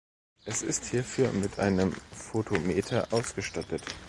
Es 0.45 0.63
ist 0.63 0.85
hierfür 0.85 1.31
mit 1.31 1.59
einem 1.59 1.93
Photometer 2.11 3.07
ausgestattet. 3.13 3.83